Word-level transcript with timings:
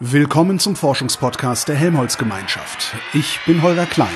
Willkommen 0.00 0.60
zum 0.60 0.76
Forschungspodcast 0.76 1.66
der 1.66 1.74
Helmholtz-Gemeinschaft. 1.74 2.94
Ich 3.14 3.40
bin 3.46 3.62
Holger 3.62 3.84
Klein. 3.84 4.06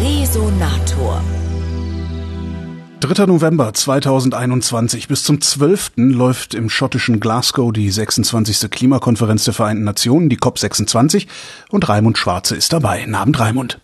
Resonator. 0.00 1.22
3. 2.98 3.26
November 3.26 3.72
2021 3.72 5.06
bis 5.06 5.22
zum 5.22 5.40
12. 5.40 5.92
läuft 5.98 6.54
im 6.54 6.68
schottischen 6.68 7.20
Glasgow 7.20 7.72
die 7.72 7.92
26. 7.92 8.68
Klimakonferenz 8.72 9.44
der 9.44 9.54
Vereinten 9.54 9.84
Nationen, 9.84 10.28
die 10.28 10.38
COP26, 10.38 11.28
und 11.70 11.88
Raimund 11.88 12.18
Schwarze 12.18 12.56
ist 12.56 12.72
dabei. 12.72 13.06
Abend, 13.14 13.38
Raimund. 13.38 13.78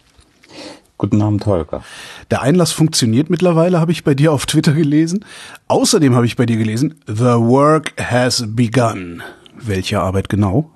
Guten 0.98 1.20
Abend, 1.20 1.46
Holger. 1.46 1.82
Der 2.30 2.42
Einlass 2.42 2.72
funktioniert 2.72 3.28
mittlerweile, 3.28 3.80
habe 3.80 3.92
ich 3.92 4.04
bei 4.04 4.14
dir 4.14 4.32
auf 4.32 4.46
Twitter 4.46 4.72
gelesen. 4.72 5.24
Außerdem 5.68 6.14
habe 6.14 6.26
ich 6.26 6.36
bei 6.36 6.46
dir 6.46 6.56
gelesen, 6.56 7.00
The 7.06 7.34
work 7.38 7.92
has 7.98 8.44
begun. 8.46 9.22
Welche 9.56 10.00
Arbeit 10.00 10.28
genau? 10.28 10.70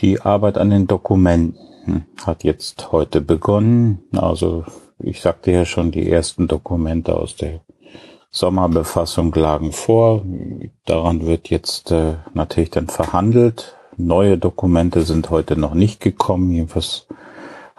Die 0.00 0.20
Arbeit 0.20 0.58
an 0.58 0.70
den 0.70 0.86
Dokumenten 0.86 2.06
hat 2.24 2.44
jetzt 2.44 2.92
heute 2.92 3.20
begonnen. 3.20 4.02
Also 4.12 4.64
ich 4.98 5.20
sagte 5.20 5.50
ja 5.50 5.64
schon, 5.64 5.90
die 5.90 6.10
ersten 6.10 6.48
Dokumente 6.48 7.16
aus 7.16 7.36
der 7.36 7.60
Sommerbefassung 8.30 9.32
lagen 9.32 9.72
vor. 9.72 10.24
Daran 10.84 11.24
wird 11.26 11.50
jetzt 11.50 11.92
äh, 11.92 12.14
natürlich 12.34 12.70
dann 12.70 12.88
verhandelt. 12.88 13.76
Neue 13.96 14.38
Dokumente 14.38 15.02
sind 15.02 15.30
heute 15.30 15.56
noch 15.56 15.74
nicht 15.74 16.00
gekommen. 16.00 16.50
Jedenfalls 16.50 17.06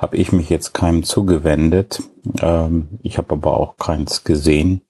habe 0.06 0.18
ich 0.18 0.32
mich 0.32 0.52
jetzt 0.52 0.76
keinem 0.76 1.02
zugewendet. 1.02 2.04
Ähm, 2.40 2.90
ich 3.02 3.18
habe 3.18 3.34
aber 3.34 3.60
auch 3.60 3.76
keins 3.78 4.24
gesehen. 4.24 4.82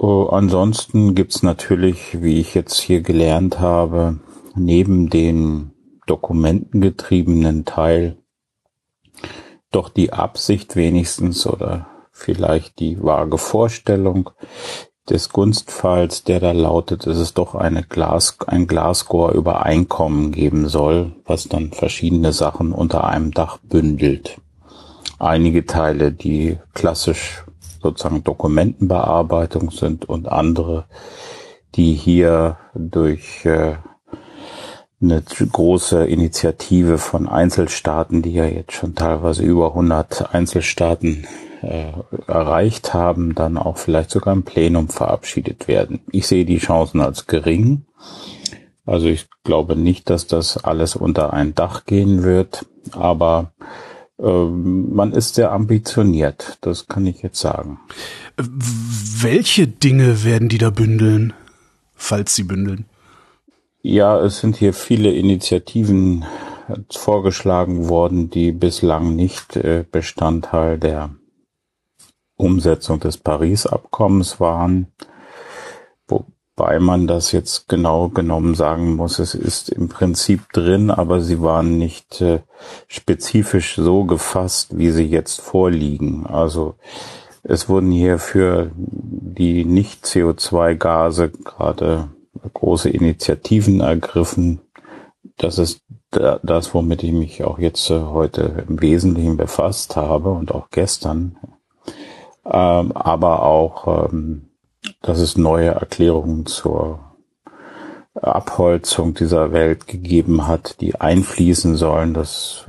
Uh, 0.00 0.28
ansonsten 0.28 1.14
gibt's 1.14 1.42
natürlich, 1.42 2.22
wie 2.22 2.40
ich 2.40 2.54
jetzt 2.54 2.80
hier 2.80 3.02
gelernt 3.02 3.60
habe, 3.60 4.20
neben 4.54 5.10
den 5.10 5.72
dokumentengetriebenen 6.06 7.66
Teil 7.66 8.16
doch 9.70 9.90
die 9.90 10.14
Absicht 10.14 10.76
wenigstens 10.76 11.46
oder 11.46 11.86
vielleicht 12.10 12.78
die 12.78 13.02
vage 13.02 13.36
Vorstellung 13.36 14.30
des 15.08 15.28
Gunstfalls, 15.28 16.24
der 16.24 16.40
da 16.40 16.52
lautet, 16.52 17.06
dass 17.06 17.18
es 17.18 17.34
doch 17.34 17.54
eine 17.54 17.82
Glas, 17.82 18.38
ein 18.46 18.66
Glasgow-Übereinkommen 18.66 20.32
geben 20.32 20.68
soll, 20.68 21.12
was 21.26 21.48
dann 21.48 21.72
verschiedene 21.72 22.32
Sachen 22.32 22.72
unter 22.72 23.04
einem 23.04 23.32
Dach 23.32 23.58
bündelt. 23.58 24.40
Einige 25.18 25.66
Teile, 25.66 26.12
die 26.12 26.58
klassisch 26.72 27.44
sozusagen 27.82 28.24
Dokumentenbearbeitung 28.24 29.70
sind 29.70 30.08
und 30.08 30.28
andere, 30.28 30.86
die 31.74 31.92
hier 31.92 32.56
durch 32.74 33.44
äh, 33.44 33.76
eine 35.02 35.22
große 35.22 36.06
Initiative 36.06 36.96
von 36.96 37.28
Einzelstaaten, 37.28 38.22
die 38.22 38.32
ja 38.32 38.46
jetzt 38.46 38.72
schon 38.72 38.94
teilweise 38.94 39.42
über 39.42 39.68
100 39.68 40.34
Einzelstaaten 40.34 41.26
erreicht 41.64 42.94
haben, 42.94 43.34
dann 43.34 43.56
auch 43.56 43.78
vielleicht 43.78 44.10
sogar 44.10 44.34
im 44.34 44.42
Plenum 44.42 44.88
verabschiedet 44.88 45.68
werden. 45.68 46.00
Ich 46.10 46.26
sehe 46.26 46.44
die 46.44 46.58
Chancen 46.58 47.00
als 47.00 47.26
gering. 47.26 47.84
Also 48.86 49.06
ich 49.06 49.26
glaube 49.44 49.76
nicht, 49.76 50.10
dass 50.10 50.26
das 50.26 50.62
alles 50.62 50.94
unter 50.96 51.32
ein 51.32 51.54
Dach 51.54 51.86
gehen 51.86 52.22
wird, 52.22 52.66
aber 52.92 53.52
äh, 54.18 54.24
man 54.24 55.12
ist 55.12 55.36
sehr 55.36 55.52
ambitioniert, 55.52 56.58
das 56.60 56.86
kann 56.86 57.06
ich 57.06 57.22
jetzt 57.22 57.40
sagen. 57.40 57.80
Welche 58.36 59.66
Dinge 59.66 60.24
werden 60.24 60.48
die 60.48 60.58
da 60.58 60.70
bündeln, 60.70 61.32
falls 61.94 62.34
sie 62.34 62.42
bündeln? 62.42 62.86
Ja, 63.80 64.18
es 64.18 64.40
sind 64.40 64.56
hier 64.56 64.72
viele 64.72 65.12
Initiativen 65.12 66.24
vorgeschlagen 66.90 67.88
worden, 67.88 68.30
die 68.30 68.52
bislang 68.52 69.14
nicht 69.14 69.56
äh, 69.56 69.84
Bestandteil 69.90 70.78
der 70.78 71.10
Umsetzung 72.36 73.00
des 73.00 73.16
Paris-Abkommens 73.18 74.40
waren, 74.40 74.88
wobei 76.08 76.78
man 76.80 77.06
das 77.06 77.32
jetzt 77.32 77.68
genau 77.68 78.08
genommen 78.08 78.54
sagen 78.54 78.96
muss, 78.96 79.18
es 79.18 79.34
ist 79.34 79.68
im 79.68 79.88
Prinzip 79.88 80.52
drin, 80.52 80.90
aber 80.90 81.20
sie 81.20 81.40
waren 81.40 81.78
nicht 81.78 82.20
äh, 82.20 82.40
spezifisch 82.88 83.76
so 83.76 84.04
gefasst, 84.04 84.76
wie 84.76 84.90
sie 84.90 85.06
jetzt 85.06 85.40
vorliegen. 85.40 86.26
Also 86.26 86.74
es 87.42 87.68
wurden 87.68 87.90
hier 87.90 88.18
für 88.18 88.70
die 88.74 89.64
Nicht-CO2-Gase 89.64 91.30
gerade 91.30 92.08
große 92.52 92.90
Initiativen 92.90 93.80
ergriffen. 93.80 94.60
Das 95.36 95.58
ist 95.58 95.82
das, 96.10 96.74
womit 96.74 97.02
ich 97.02 97.12
mich 97.12 97.44
auch 97.44 97.58
jetzt 97.58 97.90
äh, 97.90 98.00
heute 98.00 98.64
im 98.68 98.80
Wesentlichen 98.80 99.36
befasst 99.36 99.96
habe 99.96 100.30
und 100.30 100.52
auch 100.52 100.70
gestern 100.70 101.36
ähm, 102.44 102.92
aber 102.92 103.42
auch, 103.42 104.08
ähm, 104.08 104.50
dass 105.02 105.18
es 105.18 105.36
neue 105.36 105.68
Erklärungen 105.68 106.46
zur 106.46 107.00
Abholzung 108.14 109.14
dieser 109.14 109.52
Welt 109.52 109.88
gegeben 109.88 110.46
hat, 110.46 110.80
die 110.80 110.94
einfließen 110.94 111.76
sollen. 111.76 112.14
Das 112.14 112.64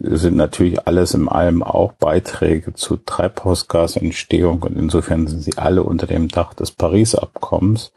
sind 0.00 0.36
natürlich 0.36 0.86
alles 0.86 1.14
in 1.14 1.28
allem 1.28 1.62
auch 1.62 1.92
Beiträge 1.92 2.74
zu 2.74 2.96
Treibhausgasentstehung 2.96 4.62
und 4.62 4.76
insofern 4.76 5.28
sind 5.28 5.42
sie 5.42 5.56
alle 5.56 5.84
unter 5.84 6.06
dem 6.06 6.28
Dach 6.28 6.52
des 6.52 6.72
Paris-Abkommens, 6.72 7.92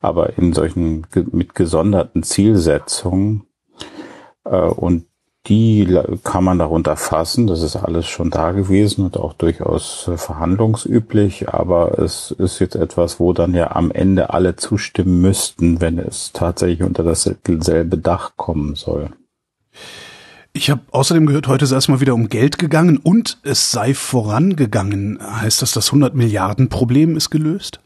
aber 0.00 0.36
in 0.36 0.52
solchen 0.52 1.06
mit 1.30 1.54
gesonderten 1.54 2.24
Zielsetzungen. 2.24 3.46
Äh, 4.44 4.56
und 4.56 5.06
die 5.46 5.98
kann 6.22 6.44
man 6.44 6.58
darunter 6.58 6.96
fassen. 6.96 7.46
Das 7.48 7.62
ist 7.62 7.76
alles 7.76 8.06
schon 8.06 8.30
da 8.30 8.52
gewesen 8.52 9.04
und 9.04 9.16
auch 9.16 9.32
durchaus 9.32 10.08
äh, 10.08 10.16
verhandlungsüblich. 10.16 11.48
Aber 11.48 11.98
es 11.98 12.30
ist 12.30 12.60
jetzt 12.60 12.76
etwas, 12.76 13.18
wo 13.18 13.32
dann 13.32 13.54
ja 13.54 13.72
am 13.72 13.90
Ende 13.90 14.30
alle 14.30 14.56
zustimmen 14.56 15.20
müssten, 15.20 15.80
wenn 15.80 15.98
es 15.98 16.32
tatsächlich 16.32 16.82
unter 16.82 17.02
dasselbe 17.02 17.98
Dach 17.98 18.32
kommen 18.36 18.76
soll. 18.76 19.10
Ich 20.52 20.70
habe 20.70 20.82
außerdem 20.90 21.26
gehört, 21.26 21.48
heute 21.48 21.64
ist 21.64 21.72
erstmal 21.72 22.00
wieder 22.00 22.14
um 22.14 22.28
Geld 22.28 22.58
gegangen 22.58 22.98
und 22.98 23.38
es 23.42 23.70
sei 23.72 23.94
vorangegangen. 23.94 25.18
Heißt 25.20 25.62
das, 25.62 25.72
das 25.72 25.88
100 25.88 26.14
Milliarden 26.14 26.68
Problem 26.68 27.16
ist 27.16 27.30
gelöst? 27.30 27.80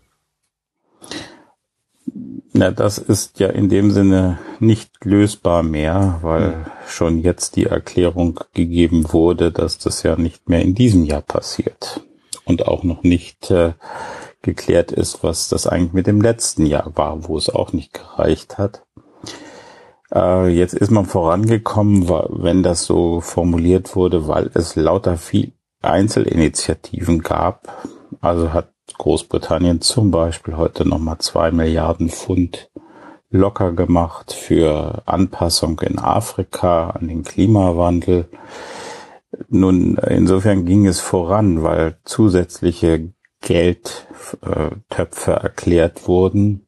Na, 2.56 2.70
das 2.70 2.96
ist 2.96 3.38
ja 3.38 3.48
in 3.48 3.68
dem 3.68 3.90
Sinne 3.90 4.38
nicht 4.60 5.04
lösbar 5.04 5.62
mehr, 5.62 6.20
weil 6.22 6.48
mhm. 6.48 6.64
schon 6.88 7.18
jetzt 7.18 7.56
die 7.56 7.66
Erklärung 7.66 8.40
gegeben 8.54 9.12
wurde, 9.12 9.52
dass 9.52 9.76
das 9.76 10.02
ja 10.02 10.16
nicht 10.16 10.48
mehr 10.48 10.62
in 10.62 10.74
diesem 10.74 11.04
Jahr 11.04 11.20
passiert 11.20 12.00
und 12.46 12.66
auch 12.66 12.82
noch 12.82 13.02
nicht 13.02 13.50
äh, 13.50 13.74
geklärt 14.40 14.90
ist, 14.90 15.22
was 15.22 15.50
das 15.50 15.66
eigentlich 15.66 15.92
mit 15.92 16.06
dem 16.06 16.22
letzten 16.22 16.64
Jahr 16.64 16.92
war, 16.94 17.28
wo 17.28 17.36
es 17.36 17.50
auch 17.50 17.74
nicht 17.74 17.92
gereicht 17.92 18.56
hat. 18.56 18.86
Äh, 20.14 20.48
jetzt 20.48 20.72
ist 20.72 20.90
man 20.90 21.04
vorangekommen, 21.04 22.08
wenn 22.08 22.62
das 22.62 22.86
so 22.86 23.20
formuliert 23.20 23.94
wurde, 23.96 24.28
weil 24.28 24.50
es 24.54 24.76
lauter 24.76 25.18
viel 25.18 25.52
Einzelinitiativen 25.82 27.20
gab. 27.20 27.86
Also 28.22 28.54
hat 28.54 28.72
Großbritannien 28.94 29.80
zum 29.80 30.10
Beispiel 30.10 30.56
heute 30.56 30.88
nochmal 30.88 31.18
zwei 31.18 31.50
Milliarden 31.50 32.08
Pfund 32.08 32.70
locker 33.30 33.72
gemacht 33.72 34.32
für 34.32 35.02
Anpassung 35.06 35.80
in 35.80 35.98
Afrika 35.98 36.90
an 36.90 37.08
den 37.08 37.22
Klimawandel. 37.22 38.28
Nun, 39.48 39.96
insofern 39.96 40.64
ging 40.64 40.86
es 40.86 41.00
voran, 41.00 41.62
weil 41.62 41.98
zusätzliche 42.04 43.12
Geldtöpfe 43.40 45.32
erklärt 45.32 46.08
wurden. 46.08 46.66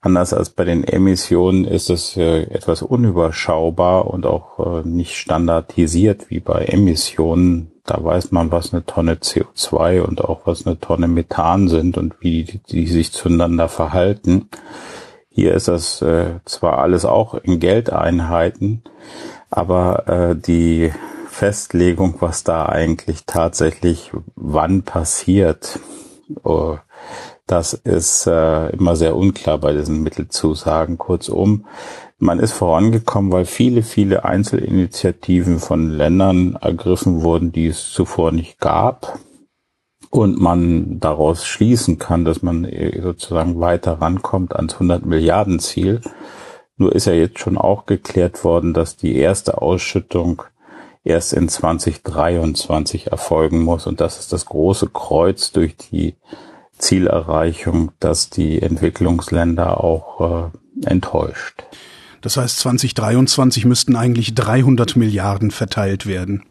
Anders 0.00 0.32
als 0.34 0.50
bei 0.50 0.64
den 0.64 0.84
Emissionen 0.84 1.64
ist 1.64 1.90
es 1.90 2.16
äh, 2.16 2.42
etwas 2.42 2.82
unüberschaubar 2.82 4.06
und 4.08 4.24
auch 4.24 4.84
äh, 4.84 4.86
nicht 4.86 5.16
standardisiert 5.16 6.30
wie 6.30 6.38
bei 6.38 6.66
Emissionen 6.66 7.72
da 7.86 8.02
weiß 8.02 8.32
man, 8.32 8.50
was 8.50 8.72
eine 8.72 8.84
Tonne 8.84 9.14
CO2 9.14 10.00
und 10.00 10.22
auch 10.22 10.42
was 10.44 10.66
eine 10.66 10.78
Tonne 10.78 11.08
Methan 11.08 11.68
sind 11.68 11.96
und 11.96 12.14
wie 12.20 12.44
die, 12.44 12.58
die 12.58 12.86
sich 12.86 13.12
zueinander 13.12 13.68
verhalten. 13.68 14.48
Hier 15.30 15.54
ist 15.54 15.68
das 15.68 16.02
äh, 16.02 16.40
zwar 16.44 16.78
alles 16.78 17.04
auch 17.04 17.34
in 17.34 17.60
Geldeinheiten, 17.60 18.82
aber 19.50 20.08
äh, 20.08 20.36
die 20.36 20.92
Festlegung, 21.28 22.16
was 22.20 22.44
da 22.44 22.66
eigentlich 22.66 23.26
tatsächlich 23.26 24.12
wann 24.34 24.82
passiert, 24.82 25.78
oh, 26.42 26.78
das 27.46 27.74
ist 27.74 28.26
äh, 28.26 28.70
immer 28.70 28.96
sehr 28.96 29.16
unklar 29.16 29.58
bei 29.58 29.72
diesen 29.72 30.02
Mittelzusagen. 30.02 30.98
Kurzum, 30.98 31.66
man 32.18 32.40
ist 32.40 32.52
vorangekommen, 32.52 33.30
weil 33.30 33.44
viele, 33.44 33.82
viele 33.82 34.24
Einzelinitiativen 34.24 35.58
von 35.60 35.90
Ländern 35.90 36.56
ergriffen 36.60 37.22
wurden, 37.22 37.52
die 37.52 37.68
es 37.68 37.90
zuvor 37.92 38.32
nicht 38.32 38.58
gab. 38.58 39.18
und 40.10 40.40
man 40.40 40.98
daraus 41.00 41.44
schließen 41.44 41.98
kann, 41.98 42.24
dass 42.24 42.42
man 42.42 42.66
sozusagen 43.02 43.60
weiter 43.60 44.00
rankommt 44.00 44.54
ans 44.56 44.74
100 44.74 45.04
Milliarden 45.04 45.58
Ziel. 45.58 46.00
Nur 46.76 46.94
ist 46.94 47.06
ja 47.06 47.12
jetzt 47.12 47.38
schon 47.38 47.58
auch 47.58 47.86
geklärt 47.86 48.44
worden, 48.44 48.72
dass 48.74 48.96
die 48.96 49.16
erste 49.16 49.60
Ausschüttung 49.60 50.42
erst 51.04 51.32
in 51.32 51.48
2023 51.48 53.08
erfolgen 53.08 53.62
muss. 53.62 53.86
Und 53.86 54.00
das 54.00 54.18
ist 54.18 54.32
das 54.32 54.46
große 54.46 54.88
Kreuz 54.88 55.52
durch 55.52 55.76
die 55.76 56.14
Zielerreichung, 56.78 57.92
dass 58.00 58.30
die 58.30 58.60
Entwicklungsländer 58.60 59.82
auch 59.82 60.50
äh, 60.52 60.86
enttäuscht. 60.86 61.64
Das 62.20 62.36
heißt, 62.36 62.58
2023 62.58 63.64
müssten 63.64 63.96
eigentlich 63.96 64.34
300 64.34 64.96
Milliarden 64.96 65.50
verteilt 65.50 66.06
werden. 66.06 66.42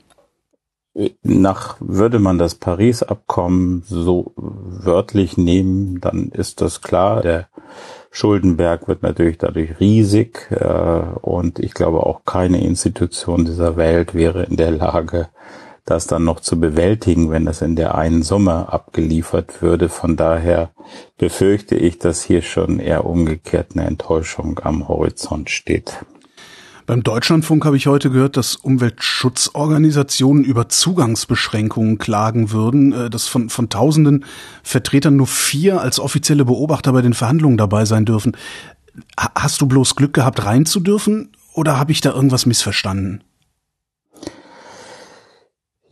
Nach, 1.23 1.75
würde 1.81 2.19
man 2.19 2.37
das 2.37 2.55
Paris-Abkommen 2.55 3.83
so 3.85 4.31
wörtlich 4.37 5.35
nehmen, 5.35 5.99
dann 5.99 6.29
ist 6.29 6.61
das 6.61 6.81
klar. 6.81 7.21
Der 7.21 7.49
Schuldenberg 8.11 8.87
wird 8.87 9.03
natürlich 9.03 9.37
dadurch 9.37 9.77
riesig 9.81 10.49
äh, 10.51 11.01
und 11.21 11.59
ich 11.59 11.73
glaube 11.73 12.05
auch 12.05 12.23
keine 12.23 12.63
Institution 12.63 13.43
dieser 13.43 13.75
Welt 13.75 14.13
wäre 14.13 14.43
in 14.43 14.55
der 14.55 14.71
Lage, 14.71 15.27
das 15.85 16.07
dann 16.07 16.23
noch 16.23 16.39
zu 16.39 16.59
bewältigen, 16.59 17.29
wenn 17.29 17.45
das 17.45 17.61
in 17.61 17.75
der 17.75 17.95
einen 17.95 18.23
Summe 18.23 18.73
abgeliefert 18.73 19.61
würde. 19.61 19.87
Von 19.87 20.15
daher 20.15 20.71
befürchte 21.17 21.75
ich, 21.75 21.99
dass 21.99 22.23
hier 22.23 22.41
schon 22.41 22.79
eher 22.79 23.05
umgekehrt 23.05 23.71
eine 23.73 23.85
Enttäuschung 23.85 24.59
am 24.63 24.87
Horizont 24.87 25.49
steht. 25.51 26.03
Beim 26.87 27.01
Deutschlandfunk 27.01 27.65
habe 27.65 27.77
ich 27.77 27.87
heute 27.87 28.11
gehört, 28.11 28.37
dass 28.37 28.55
Umweltschutzorganisationen 28.55 30.43
über 30.43 30.69
Zugangsbeschränkungen 30.69 31.97
klagen 31.97 32.51
würden, 32.51 32.93
äh, 32.93 33.09
dass 33.09 33.27
von, 33.27 33.49
von 33.49 33.69
tausenden 33.69 34.25
Vertretern 34.61 35.15
nur 35.15 35.27
vier 35.27 35.81
als 35.81 35.99
offizielle 35.99 36.45
Beobachter 36.45 36.93
bei 36.93 37.01
den 37.01 37.15
Verhandlungen 37.15 37.57
dabei 37.57 37.85
sein 37.85 38.05
dürfen. 38.05 38.37
Hast 39.17 39.61
du 39.61 39.65
bloß 39.65 39.95
Glück 39.95 40.13
gehabt, 40.13 40.45
rein 40.45 40.65
zu 40.65 40.79
dürfen 40.79 41.31
oder 41.53 41.79
habe 41.79 41.91
ich 41.91 42.01
da 42.01 42.11
irgendwas 42.11 42.45
missverstanden? 42.45 43.23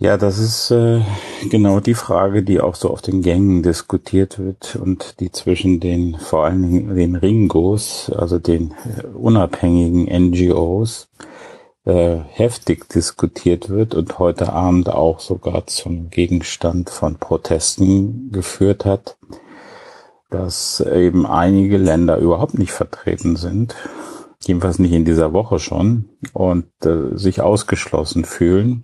Ja, 0.03 0.17
das 0.17 0.37
ist 0.37 0.69
äh, 0.69 0.99
genau 1.49 1.79
die 1.79 1.93
Frage, 1.93 2.43
die 2.43 2.59
auch 2.59 2.75
so 2.75 2.89
auf 2.89 3.01
den 3.01 3.21
Gängen 3.21 3.63
diskutiert 3.63 4.37
wird 4.37 4.75
und 4.75 5.21
die 5.21 5.31
zwischen 5.31 5.79
den 5.79 6.17
vor 6.17 6.43
allen 6.43 6.61
Dingen 6.61 6.93
den 6.93 7.15
Ringos, 7.15 8.11
also 8.13 8.37
den 8.37 8.73
äh, 8.83 9.05
unabhängigen 9.15 10.03
NGOs, 10.31 11.07
äh, 11.85 12.17
heftig 12.17 12.89
diskutiert 12.89 13.69
wird 13.69 13.95
und 13.95 14.19
heute 14.19 14.51
Abend 14.51 14.89
auch 14.89 15.21
sogar 15.21 15.67
zum 15.67 16.09
Gegenstand 16.09 16.89
von 16.89 17.15
Protesten 17.15 18.29
geführt 18.33 18.83
hat, 18.83 19.15
dass 20.29 20.81
eben 20.81 21.25
einige 21.25 21.77
Länder 21.77 22.17
überhaupt 22.17 22.59
nicht 22.59 22.73
vertreten 22.73 23.37
sind, 23.37 23.73
jedenfalls 24.41 24.79
nicht 24.79 24.91
in 24.91 25.05
dieser 25.05 25.31
Woche 25.31 25.59
schon, 25.59 26.09
und 26.33 26.65
äh, 26.83 27.17
sich 27.17 27.39
ausgeschlossen 27.39 28.25
fühlen 28.25 28.83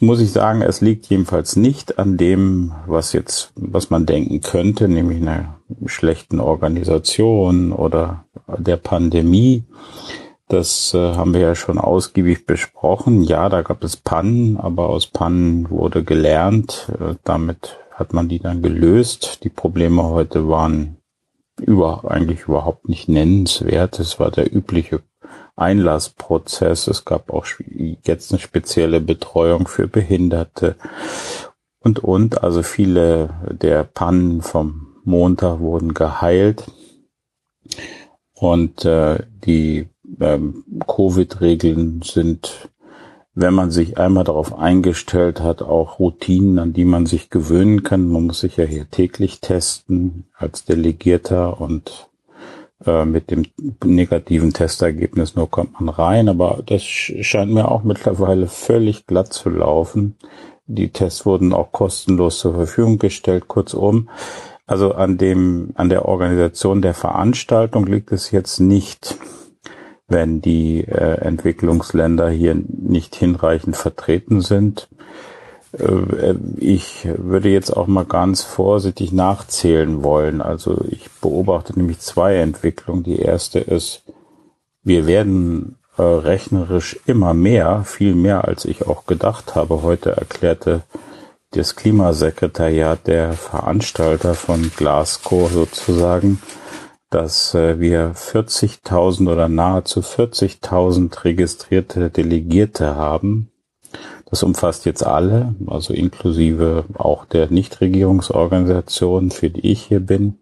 muss 0.00 0.20
ich 0.20 0.30
sagen, 0.30 0.62
es 0.62 0.80
liegt 0.80 1.06
jedenfalls 1.06 1.56
nicht 1.56 1.98
an 1.98 2.16
dem, 2.16 2.74
was 2.86 3.12
jetzt, 3.12 3.52
was 3.54 3.90
man 3.90 4.04
denken 4.04 4.40
könnte, 4.40 4.88
nämlich 4.88 5.22
einer 5.22 5.60
schlechten 5.86 6.40
Organisation 6.40 7.72
oder 7.72 8.24
der 8.58 8.76
Pandemie. 8.76 9.64
Das 10.48 10.94
äh, 10.94 11.14
haben 11.14 11.34
wir 11.34 11.40
ja 11.40 11.54
schon 11.56 11.78
ausgiebig 11.78 12.46
besprochen. 12.46 13.24
Ja, 13.24 13.48
da 13.48 13.62
gab 13.62 13.82
es 13.82 13.96
Pannen, 13.96 14.56
aber 14.56 14.88
aus 14.88 15.08
Pannen 15.08 15.68
wurde 15.70 16.04
gelernt. 16.04 16.88
Äh, 17.00 17.14
damit 17.24 17.78
hat 17.90 18.12
man 18.12 18.28
die 18.28 18.38
dann 18.38 18.62
gelöst. 18.62 19.42
Die 19.42 19.48
Probleme 19.48 20.04
heute 20.04 20.48
waren 20.48 20.98
über, 21.60 22.08
eigentlich 22.08 22.42
überhaupt 22.42 22.88
nicht 22.88 23.08
nennenswert. 23.08 23.98
Es 23.98 24.20
war 24.20 24.30
der 24.30 24.54
übliche 24.54 25.02
Einlassprozess. 25.56 26.86
Es 26.86 27.04
gab 27.04 27.32
auch 27.32 27.46
jetzt 28.02 28.32
eine 28.32 28.40
spezielle 28.40 29.00
Betreuung 29.00 29.66
für 29.66 29.88
Behinderte 29.88 30.76
und, 31.80 31.98
und. 32.00 32.44
Also 32.44 32.62
viele 32.62 33.30
der 33.50 33.84
Pannen 33.84 34.42
vom 34.42 34.88
Montag 35.04 35.60
wurden 35.60 35.94
geheilt. 35.94 36.64
Und 38.34 38.84
äh, 38.84 39.24
die 39.44 39.88
ähm, 40.20 40.64
Covid-Regeln 40.86 42.02
sind, 42.02 42.68
wenn 43.34 43.54
man 43.54 43.70
sich 43.70 43.98
einmal 43.98 44.24
darauf 44.24 44.58
eingestellt 44.58 45.40
hat, 45.40 45.62
auch 45.62 45.98
Routinen, 45.98 46.58
an 46.58 46.72
die 46.74 46.84
man 46.84 47.06
sich 47.06 47.30
gewöhnen 47.30 47.82
kann. 47.82 48.08
Man 48.08 48.26
muss 48.26 48.40
sich 48.40 48.58
ja 48.58 48.64
hier 48.64 48.90
täglich 48.90 49.40
testen 49.40 50.24
als 50.34 50.64
Delegierter 50.64 51.60
und 51.60 52.08
mit 52.84 53.30
dem 53.30 53.46
negativen 53.84 54.52
Testergebnis 54.52 55.34
nur 55.34 55.50
kommt 55.50 55.80
man 55.80 55.88
rein, 55.88 56.28
aber 56.28 56.62
das 56.66 56.82
scheint 56.82 57.50
mir 57.52 57.70
auch 57.70 57.84
mittlerweile 57.84 58.48
völlig 58.48 59.06
glatt 59.06 59.32
zu 59.32 59.48
laufen. 59.48 60.16
Die 60.66 60.90
Tests 60.90 61.24
wurden 61.24 61.52
auch 61.52 61.72
kostenlos 61.72 62.40
zur 62.40 62.54
Verfügung 62.54 62.98
gestellt, 62.98 63.48
kurzum. 63.48 64.10
Also 64.66 64.92
an 64.92 65.16
dem, 65.16 65.70
an 65.74 65.88
der 65.88 66.06
Organisation 66.06 66.82
der 66.82 66.94
Veranstaltung 66.94 67.86
liegt 67.86 68.10
es 68.10 68.32
jetzt 68.32 68.58
nicht, 68.58 69.16
wenn 70.08 70.40
die 70.40 70.80
äh, 70.82 71.20
Entwicklungsländer 71.20 72.28
hier 72.30 72.56
nicht 72.66 73.14
hinreichend 73.14 73.76
vertreten 73.76 74.40
sind. 74.40 74.88
Äh, 75.72 76.34
ich 76.56 77.08
würde 77.16 77.48
jetzt 77.48 77.76
auch 77.76 77.86
mal 77.86 78.04
ganz 78.04 78.42
vorsichtig 78.42 79.12
nachzählen 79.12 80.02
wollen. 80.02 80.40
Also 80.40 80.84
ich 80.88 81.10
beobachte 81.20 81.74
nämlich 81.76 82.00
zwei 82.00 82.36
Entwicklungen. 82.36 83.02
Die 83.02 83.18
erste 83.18 83.58
ist, 83.58 84.02
wir 84.82 85.06
werden 85.06 85.76
äh, 85.96 86.02
rechnerisch 86.02 86.98
immer 87.06 87.34
mehr, 87.34 87.84
viel 87.84 88.14
mehr 88.14 88.46
als 88.46 88.64
ich 88.64 88.86
auch 88.86 89.06
gedacht 89.06 89.54
habe. 89.54 89.82
Heute 89.82 90.16
erklärte 90.16 90.82
das 91.52 91.76
Klimasekretariat 91.76 93.06
der 93.06 93.32
Veranstalter 93.32 94.34
von 94.34 94.70
Glasgow 94.76 95.50
sozusagen, 95.50 96.40
dass 97.10 97.54
äh, 97.54 97.80
wir 97.80 98.14
40.000 98.14 99.32
oder 99.32 99.48
nahezu 99.48 100.00
40.000 100.00 101.24
registrierte 101.24 102.10
Delegierte 102.10 102.96
haben 102.96 103.50
das 104.28 104.42
umfasst 104.42 104.86
jetzt 104.86 105.06
alle, 105.06 105.54
also 105.66 105.94
inklusive 105.94 106.84
auch 106.94 107.24
der 107.24 107.50
Nichtregierungsorganisationen, 107.50 109.30
für 109.30 109.50
die 109.50 109.70
ich 109.70 109.82
hier 109.82 110.00
bin. 110.00 110.38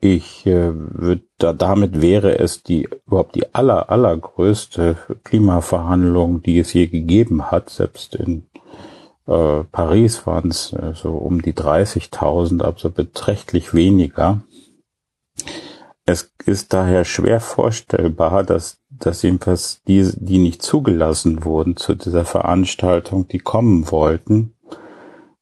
Ich 0.00 0.46
äh, 0.46 0.72
würde 0.72 1.22
da, 1.38 1.52
damit 1.52 2.00
wäre 2.00 2.38
es 2.38 2.62
die 2.62 2.88
überhaupt 3.06 3.34
die 3.34 3.54
aller 3.54 3.90
allergrößte 3.90 4.96
Klimaverhandlung, 5.24 6.42
die 6.42 6.58
es 6.58 6.72
je 6.72 6.86
gegeben 6.86 7.50
hat. 7.50 7.70
Selbst 7.70 8.14
in 8.14 8.46
äh, 9.26 9.64
Paris 9.64 10.26
waren 10.26 10.50
es 10.50 10.72
äh, 10.72 10.92
so 10.94 11.12
um 11.12 11.42
die 11.42 11.54
30.000, 11.54 12.62
also 12.62 12.90
beträchtlich 12.90 13.74
weniger. 13.74 14.42
Es 16.04 16.32
ist 16.44 16.72
daher 16.72 17.04
schwer 17.04 17.40
vorstellbar, 17.40 18.44
dass, 18.44 18.78
dass 18.98 19.22
jedenfalls 19.22 19.82
die, 19.86 20.10
die 20.16 20.38
nicht 20.38 20.62
zugelassen 20.62 21.44
wurden 21.44 21.76
zu 21.76 21.94
dieser 21.94 22.24
Veranstaltung, 22.24 23.28
die 23.28 23.38
kommen 23.38 23.90
wollten, 23.90 24.54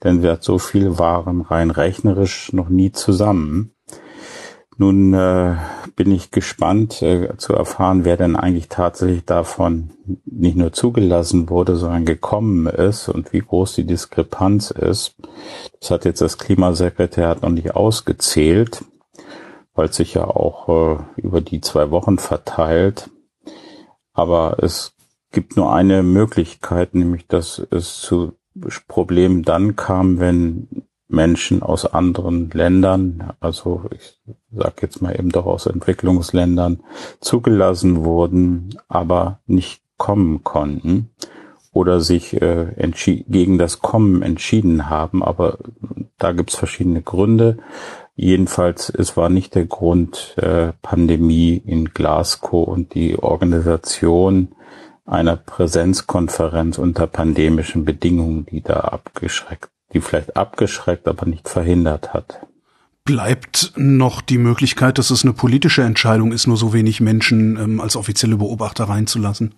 denn 0.02 0.22
wir 0.22 0.32
hat 0.32 0.44
so 0.44 0.58
viel 0.58 0.98
waren 0.98 1.40
rein 1.40 1.70
rechnerisch 1.70 2.52
noch 2.52 2.68
nie 2.68 2.92
zusammen. 2.92 3.70
Nun 4.76 5.14
äh, 5.14 5.54
bin 5.94 6.10
ich 6.10 6.32
gespannt 6.32 7.00
äh, 7.00 7.36
zu 7.36 7.52
erfahren, 7.52 8.04
wer 8.04 8.16
denn 8.16 8.34
eigentlich 8.34 8.68
tatsächlich 8.68 9.24
davon 9.24 9.90
nicht 10.24 10.56
nur 10.56 10.72
zugelassen 10.72 11.48
wurde, 11.48 11.76
sondern 11.76 12.04
gekommen 12.04 12.66
ist 12.66 13.08
und 13.08 13.32
wie 13.32 13.38
groß 13.38 13.76
die 13.76 13.86
Diskrepanz 13.86 14.72
ist. 14.72 15.14
Das 15.80 15.92
hat 15.92 16.04
jetzt 16.04 16.20
das 16.20 16.38
Klimasekretariat 16.38 17.42
noch 17.42 17.50
nicht 17.50 17.76
ausgezählt 17.76 18.82
weil 19.74 19.88
es 19.88 19.96
sich 19.96 20.14
ja 20.14 20.24
auch 20.24 20.68
äh, 20.68 21.02
über 21.16 21.40
die 21.40 21.60
zwei 21.60 21.90
Wochen 21.90 22.18
verteilt. 22.18 23.10
Aber 24.14 24.56
es 24.62 24.94
gibt 25.32 25.56
nur 25.56 25.72
eine 25.74 26.02
Möglichkeit, 26.02 26.94
nämlich 26.94 27.26
dass 27.26 27.58
es 27.70 28.00
zu 28.00 28.32
Problemen 28.88 29.42
dann 29.42 29.76
kam, 29.76 30.20
wenn 30.20 30.68
Menschen 31.08 31.62
aus 31.62 31.84
anderen 31.86 32.50
Ländern, 32.50 33.32
also 33.40 33.84
ich 33.90 34.18
sage 34.52 34.74
jetzt 34.82 35.02
mal 35.02 35.18
eben 35.18 35.30
doch 35.30 35.46
aus 35.46 35.66
Entwicklungsländern, 35.66 36.80
zugelassen 37.20 38.04
wurden, 38.04 38.78
aber 38.88 39.40
nicht 39.46 39.82
kommen 39.96 40.42
konnten 40.44 41.10
oder 41.72 42.00
sich 42.00 42.40
äh, 42.40 42.72
gegen 43.28 43.58
das 43.58 43.80
Kommen 43.80 44.22
entschieden 44.22 44.88
haben. 44.88 45.22
Aber 45.22 45.58
da 46.18 46.32
gibt's 46.32 46.56
verschiedene 46.56 47.02
Gründe. 47.02 47.58
Jedenfalls, 48.16 48.90
es 48.90 49.16
war 49.16 49.28
nicht 49.28 49.54
der 49.54 49.66
Grund 49.66 50.34
äh, 50.36 50.72
Pandemie 50.82 51.60
in 51.64 51.86
Glasgow 51.92 52.66
und 52.66 52.94
die 52.94 53.18
Organisation 53.18 54.54
einer 55.04 55.36
Präsenzkonferenz 55.36 56.78
unter 56.78 57.06
pandemischen 57.06 57.84
Bedingungen, 57.84 58.46
die 58.46 58.62
da 58.62 58.80
abgeschreckt, 58.80 59.68
die 59.92 60.00
vielleicht 60.00 60.36
abgeschreckt, 60.36 61.08
aber 61.08 61.26
nicht 61.26 61.48
verhindert 61.48 62.14
hat. 62.14 62.46
Bleibt 63.04 63.72
noch 63.76 64.22
die 64.22 64.38
Möglichkeit, 64.38 64.96
dass 64.96 65.10
es 65.10 65.24
eine 65.24 65.34
politische 65.34 65.82
Entscheidung 65.82 66.32
ist, 66.32 66.46
nur 66.46 66.56
so 66.56 66.72
wenig 66.72 67.00
Menschen 67.00 67.58
ähm, 67.58 67.80
als 67.80 67.96
offizielle 67.96 68.36
Beobachter 68.36 68.84
reinzulassen? 68.84 69.54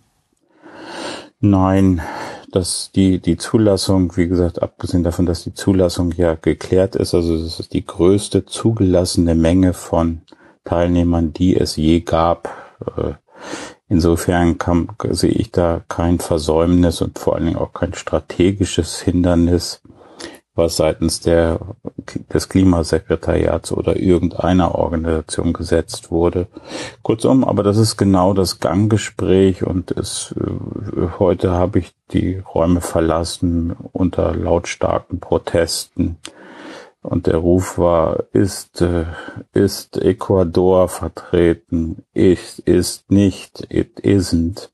Nein, 1.38 2.00
dass 2.52 2.90
die, 2.92 3.18
die 3.18 3.36
Zulassung, 3.36 4.16
wie 4.16 4.28
gesagt, 4.28 4.62
abgesehen 4.62 5.04
davon, 5.04 5.26
dass 5.26 5.44
die 5.44 5.54
Zulassung 5.54 6.12
ja 6.12 6.34
geklärt 6.34 6.96
ist, 6.96 7.14
also 7.14 7.34
es 7.34 7.60
ist 7.60 7.72
die 7.72 7.84
größte 7.84 8.46
zugelassene 8.46 9.34
Menge 9.34 9.72
von 9.72 10.22
Teilnehmern, 10.64 11.32
die 11.32 11.56
es 11.56 11.76
je 11.76 12.00
gab. 12.00 12.48
Äh, 12.96 13.14
insofern 13.88 14.58
kann, 14.58 14.88
sehe 15.10 15.30
ich 15.30 15.52
da 15.52 15.82
kein 15.88 16.18
Versäumnis 16.18 17.00
und 17.02 17.18
vor 17.18 17.36
allen 17.36 17.46
Dingen 17.46 17.58
auch 17.58 17.72
kein 17.72 17.94
strategisches 17.94 19.00
Hindernis, 19.00 19.80
was 20.56 20.76
seitens 20.76 21.20
der, 21.20 21.60
des 22.32 22.48
Klimasekretariats 22.48 23.70
oder 23.72 23.96
irgendeiner 23.96 24.74
Organisation 24.74 25.52
gesetzt 25.52 26.10
wurde. 26.10 26.48
Kurzum, 27.02 27.44
aber 27.44 27.62
das 27.62 27.76
ist 27.76 27.96
genau 27.96 28.32
das 28.32 28.58
Ganggespräch 28.58 29.64
und 29.64 29.90
es, 29.92 30.34
äh, 30.40 31.08
heute 31.18 31.52
habe 31.52 31.78
ich 31.78 31.94
die 32.12 32.38
Räume 32.38 32.80
verlassen 32.80 33.76
unter 33.92 34.34
lautstarken 34.34 35.20
Protesten. 35.20 36.18
Und 37.02 37.28
der 37.28 37.36
Ruf 37.36 37.78
war, 37.78 38.24
ist, 38.32 38.80
äh, 38.80 39.04
ist 39.52 39.96
Ecuador 39.96 40.88
vertreten? 40.88 42.02
Ist, 42.14 42.58
ist 42.60 43.10
nicht, 43.10 43.66
it 43.70 44.00
isn't. 44.00 44.70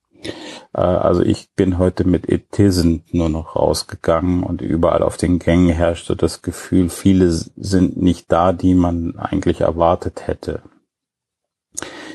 Äh, 0.73 0.81
also 0.81 1.23
ich 1.23 1.50
bin 1.55 1.79
heute 1.79 2.05
mit 2.05 2.29
It 2.31 2.47
isn't 2.59 3.02
nur 3.12 3.29
noch 3.29 3.57
rausgegangen 3.57 4.43
und 4.43 4.61
überall 4.62 5.02
auf 5.02 5.17
den 5.17 5.38
Gängen 5.38 5.71
herrschte 5.71 6.17
das 6.17 6.43
Gefühl, 6.43 6.88
viele 6.88 7.31
sind 7.31 8.00
nicht 8.00 8.31
da, 8.31 8.52
die 8.52 8.75
man 8.75 9.17
eigentlich 9.19 9.62
erwartet 9.62 10.26
hätte. 10.26 10.62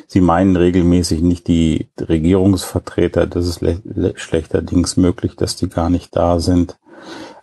Sie 0.08 0.22
meinen 0.22 0.56
regelmäßig 0.56 1.22
nicht 1.22 1.48
die 1.48 1.90
Regierungsvertreter, 2.00 3.28
das 3.28 3.48
ist 3.48 3.66
schlechterdings 4.16 4.96
möglich, 4.96 5.36
dass 5.36 5.58
die 5.58 5.68
gar 5.68 5.90
nicht 5.90 6.16
da 6.16 6.40
sind. 6.40 6.78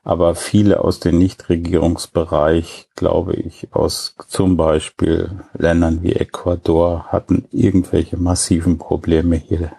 Aber 0.03 0.35
viele 0.35 0.85
aus 0.85 1.01
dem 1.01 1.19
Nichtregierungsbereich, 1.19 2.89
glaube 2.95 3.35
ich, 3.35 3.69
aus 3.73 4.17
zum 4.29 4.57
Beispiel 4.57 5.43
Ländern 5.55 6.03
wie 6.03 6.13
Ecuador, 6.13 7.07
hatten 7.09 7.47
irgendwelche 7.51 8.19
massiven 8.19 8.79
Probleme 8.79 9.37
hier 9.37 9.73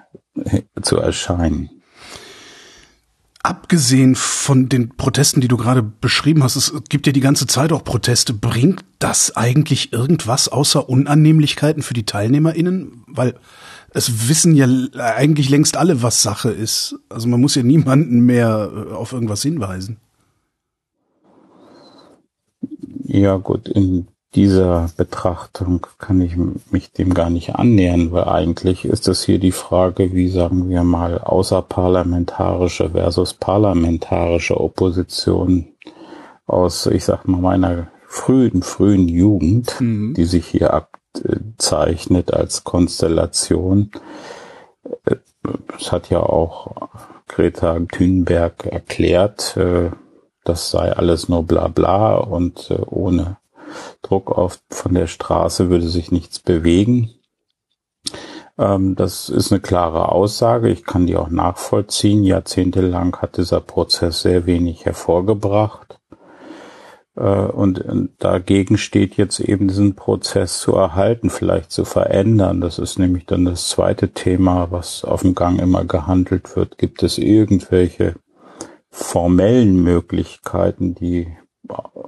zu 0.82 0.98
erscheinen. 0.98 1.70
Abgesehen 3.44 4.16
von 4.16 4.70
den 4.70 4.90
Protesten, 4.90 5.40
die 5.40 5.48
du 5.48 5.56
gerade 5.56 5.84
beschrieben 5.84 6.42
hast, 6.44 6.56
es 6.56 6.74
gibt 6.90 7.06
ja 7.06 7.14
die 7.14 7.20
ganze 7.20 7.46
Zeit 7.46 7.72
auch 7.72 7.84
Proteste. 7.84 8.34
Bringt 8.34 8.84
das 8.98 9.36
eigentlich 9.38 9.94
irgendwas 9.94 10.48
außer 10.48 10.90
Unannehmlichkeiten 10.90 11.84
für 11.84 11.94
die 11.94 12.08
TeilnehmerInnen? 12.08 13.04
Weil 13.06 13.36
es 13.92 14.28
wissen 14.30 14.56
ja 14.56 14.68
eigentlich 15.00 15.50
längst 15.50 15.78
alle, 15.78 16.02
was 16.02 16.24
Sache 16.24 16.50
ist. 16.50 16.96
Also 17.08 17.28
man 17.28 17.40
muss 17.40 17.54
ja 17.54 17.62
niemanden 17.62 18.22
mehr 18.22 18.72
äh, 18.76 18.94
auf 18.94 19.14
irgendwas 19.14 19.44
hinweisen. 19.44 19.98
Ja 23.04 23.38
gut, 23.38 23.70
in 23.70 24.08
dieser 24.36 24.90
Betrachtung 24.98 25.88
kann 25.98 26.20
ich 26.20 26.36
mich 26.70 26.92
dem 26.92 27.14
gar 27.14 27.30
nicht 27.30 27.56
annähern, 27.56 28.12
weil 28.12 28.26
eigentlich 28.26 28.84
ist 28.84 29.08
das 29.08 29.24
hier 29.24 29.40
die 29.40 29.54
Frage, 29.54 30.14
wie 30.14 30.28
sagen 30.28 30.70
wir 30.70 30.84
mal, 30.84 31.20
außerparlamentarische 31.20 32.90
versus 32.90 33.34
parlamentarische 33.34 34.60
Opposition 34.60 35.68
aus, 36.46 36.86
ich 36.88 37.06
sag 37.06 37.28
mal, 37.28 37.40
meiner 37.40 37.88
frühen, 38.08 38.62
frühen 38.62 39.08
Jugend, 39.08 39.80
mhm. 39.80 40.14
die 40.14 40.26
sich 40.26 40.48
hier 40.48 40.74
abzeichnet 40.74 42.34
als 42.34 42.66
Konstellation. 42.66 43.92
Es 45.80 45.92
hat 45.92 46.10
ja 46.10 46.20
auch 46.20 46.90
Greta 47.28 47.80
Thunberg 47.80 48.66
erklärt, 48.66 49.56
äh, 49.58 49.92
das 50.44 50.70
sei 50.70 50.92
alles 50.92 51.28
nur 51.28 51.44
bla 51.44 51.70
bla 51.70 52.16
und 52.18 52.70
äh, 52.70 52.82
ohne 52.86 53.38
Druck 54.02 54.32
auf, 54.32 54.60
von 54.70 54.94
der 54.94 55.08
Straße 55.08 55.70
würde 55.70 55.88
sich 55.88 56.12
nichts 56.12 56.40
bewegen. 56.40 57.12
Ähm, 58.58 58.96
das 58.96 59.30
ist 59.30 59.52
eine 59.52 59.62
klare 59.62 60.10
Aussage. 60.10 60.70
Ich 60.70 60.84
kann 60.86 61.08
die 61.08 61.18
auch 61.18 61.30
nachvollziehen. 61.30 62.24
Jahrzehntelang 62.24 63.16
hat 63.18 63.38
dieser 63.38 63.62
Prozess 63.62 64.22
sehr 64.22 64.46
wenig 64.46 64.86
hervorgebracht. 64.86 66.00
Äh, 67.16 67.22
und 67.22 67.84
dagegen 68.20 68.78
steht 68.78 69.18
jetzt 69.18 69.40
eben 69.40 69.68
diesen 69.68 69.96
Prozess 69.96 70.60
zu 70.60 70.74
erhalten, 70.74 71.30
vielleicht 71.30 71.72
zu 71.72 71.86
verändern. 71.86 72.62
Das 72.62 72.80
ist 72.80 73.00
nämlich 73.00 73.26
dann 73.26 73.46
das 73.46 73.70
zweite 73.70 74.10
Thema, 74.10 74.72
was 74.72 75.04
auf 75.04 75.22
dem 75.22 75.36
Gang 75.36 75.60
immer 75.60 75.86
gehandelt 75.86 76.56
wird. 76.56 76.78
Gibt 76.78 77.04
es 77.04 77.18
irgendwelche 77.18 78.16
formellen 78.90 79.84
Möglichkeiten, 79.84 80.96
die 80.96 81.28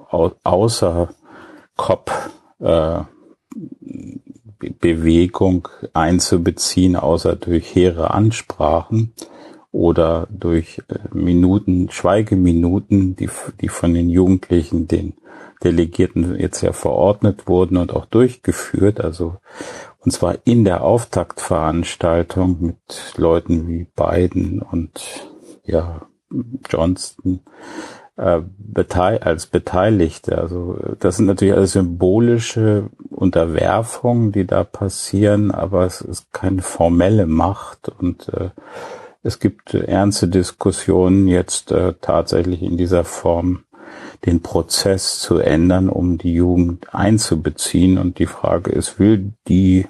außer 0.10 1.10
Kopf 1.78 2.30
äh, 2.60 3.02
einzubeziehen, 5.94 6.96
außer 6.96 7.36
durch 7.36 7.74
hehre 7.76 8.12
Ansprachen 8.12 9.14
oder 9.72 10.28
durch 10.32 10.82
äh, 10.90 10.96
Minuten, 11.14 11.90
Schweigeminuten, 11.92 13.16
die, 13.16 13.30
die 13.62 13.70
von 13.70 13.94
den 13.94 14.10
Jugendlichen, 14.10 14.88
den 14.88 15.14
Delegierten 15.64 16.40
jetzt 16.40 16.62
ja 16.62 16.72
verordnet 16.72 17.48
wurden 17.48 17.78
und 17.78 17.94
auch 17.94 18.06
durchgeführt, 18.06 19.02
also 19.02 19.38
und 20.00 20.12
zwar 20.12 20.38
in 20.46 20.64
der 20.64 20.84
Auftaktveranstaltung 20.84 22.58
mit 22.62 23.14
Leuten 23.18 23.68
wie 23.68 23.88
Biden 23.96 24.62
und 24.62 25.02
ja 25.64 26.08
Johnston 26.70 27.42
äh, 28.18 28.42
als 29.22 29.46
Beteiligte. 29.48 30.38
Also 30.38 30.78
das 31.00 31.18
sind 31.18 31.28
natürlich 31.28 31.54
alles 31.54 31.74
symbolische 31.74 32.90
Unterwerfungen, 33.10 34.32
die 34.32 34.46
da 34.46 34.64
passieren, 34.64 35.52
aber 35.52 35.86
es 35.86 36.02
ist 36.02 36.34
keine 36.34 36.62
formelle 36.62 37.26
Macht 37.26 37.90
und 37.90 38.30
äh, 38.30 38.50
es 39.24 39.40
gibt 39.40 39.74
ernste 39.74 40.28
Diskussionen 40.28 41.28
jetzt 41.28 41.72
äh, 41.72 41.94
tatsächlich 42.00 42.62
in 42.62 42.78
dieser 42.78 43.04
Form 43.04 43.64
den 44.26 44.42
Prozess 44.42 45.20
zu 45.20 45.38
ändern, 45.40 45.90
um 45.90 46.18
die 46.18 46.34
Jugend 46.34 46.94
einzubeziehen. 46.94 47.98
Und 47.98 48.20
die 48.20 48.26
Frage 48.26 48.72
ist, 48.72 49.00
will 49.00 49.34
die 49.48 49.88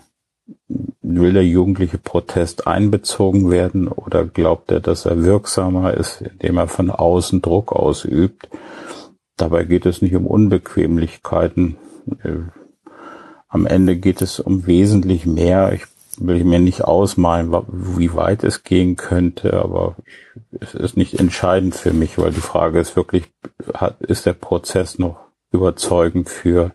will 1.01 1.34
der 1.34 1.46
jugendliche 1.46 1.98
Protest 1.98 2.68
einbezogen 2.68 3.50
werden 3.50 3.88
oder 3.88 4.25
glaubt 4.25 4.72
er, 4.72 4.80
dass 4.80 5.06
er 5.06 5.24
wirksamer 5.24 5.94
ist, 5.94 6.22
indem 6.22 6.58
er 6.58 6.68
von 6.68 6.89
außen 6.89 7.42
Druck 7.42 7.72
ausübt? 7.72 8.50
Dabei 9.38 9.63
geht 9.63 9.86
es 9.86 10.01
nicht 10.01 10.16
um 10.16 10.25
Unbequemlichkeiten. 10.25 11.77
Äh, 12.24 12.39
am 13.48 13.66
Ende 13.66 13.96
geht 13.96 14.22
es 14.22 14.39
um 14.39 14.68
wesentlich 14.68 15.25
mehr. 15.25 15.74
Ich 15.74 15.86
will 16.20 16.44
mir 16.44 16.60
nicht 16.60 16.84
ausmalen, 16.84 17.56
wie 17.68 18.13
weit 18.13 18.44
es 18.44 18.63
gehen 18.63 18.96
könnte, 18.96 19.54
aber 19.54 19.96
es 20.60 20.74
ist 20.74 20.98
nicht 20.98 21.20
entscheidend 21.20 21.75
für 21.75 21.94
mich, 21.94 22.18
weil 22.18 22.32
die 22.32 22.42
Frage 22.42 22.80
ist 22.80 22.96
wirklich, 22.96 23.25
ist 24.00 24.25
der 24.25 24.34
Prozess 24.34 24.98
noch 24.98 25.20
überzeugend 25.51 26.30
für 26.30 26.74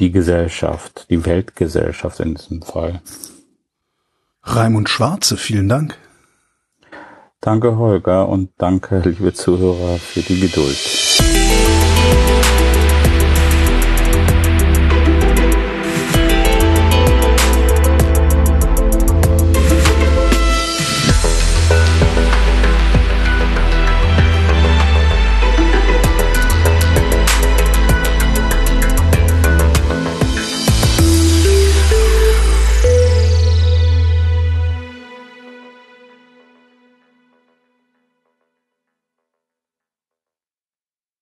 die 0.00 0.10
Gesellschaft, 0.10 1.06
die 1.10 1.24
Weltgesellschaft 1.24 2.20
in 2.20 2.34
diesem 2.34 2.62
Fall. 2.62 3.02
Raimund 4.42 4.88
Schwarze, 4.88 5.36
vielen 5.36 5.68
Dank. 5.68 5.98
Danke, 7.40 7.76
Holger, 7.76 8.28
und 8.28 8.50
danke, 8.58 9.00
liebe 9.00 9.32
Zuhörer, 9.32 9.98
für 9.98 10.20
die 10.20 10.40
Geduld. 10.40 10.99